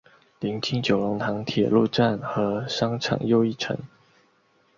[0.39, 3.77] 邻近九龙塘铁路站和商场又一城。